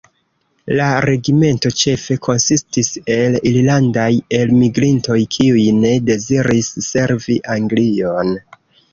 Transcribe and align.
La 0.77 0.85
regimento 1.05 1.71
ĉefe 1.81 2.15
konsistis 2.27 2.87
el 3.15 3.37
irlandaj 3.49 4.07
elmigrintoj, 4.37 5.17
kiuj 5.35 5.65
ne 5.83 5.91
deziris 6.11 6.71
servi 6.87 7.37
Anglion. 7.57 8.33